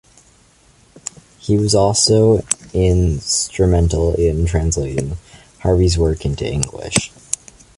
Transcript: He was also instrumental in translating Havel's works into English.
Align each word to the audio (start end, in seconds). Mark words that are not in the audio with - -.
He 1.37 1.59
was 1.59 1.75
also 1.75 2.43
instrumental 2.73 4.15
in 4.15 4.47
translating 4.47 5.19
Havel's 5.59 5.95
works 5.95 6.25
into 6.25 6.43
English. 6.51 7.11